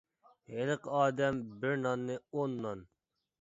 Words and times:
ھېلىقى 0.53 0.91
ئادەم 0.99 1.37
بىر 1.65 1.77
ناننى 1.83 2.17
ئون 2.31 2.57
نان. 2.65 2.83